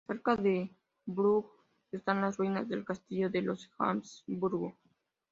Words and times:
Cerca 0.07 0.35
de 0.35 0.75
Brugg 1.05 1.45
están 1.91 2.21
las 2.21 2.35
ruinas 2.37 2.67
del 2.67 2.83
castillo 2.83 3.29
de 3.29 3.43
los 3.43 3.69
Habsburgo. 3.77 4.75